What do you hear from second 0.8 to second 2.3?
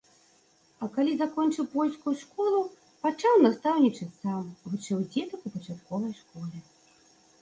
А калі закончыў польскую